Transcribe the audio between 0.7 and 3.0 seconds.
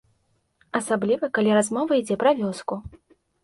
Асабліва, калі размова ідзе пра вёску.